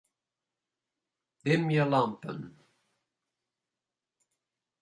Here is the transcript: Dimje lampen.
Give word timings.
Dimje 1.43 1.83
lampen. 1.91 2.39